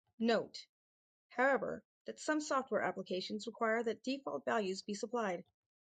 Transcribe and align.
Note, 0.17 0.65
however, 1.29 1.85
that 2.05 2.19
some 2.19 2.41
software 2.41 2.81
applications 2.81 3.45
require 3.45 3.83
that 3.83 4.01
default 4.03 4.43
values 4.45 4.81
be 4.81 4.95
supplied. 4.95 5.45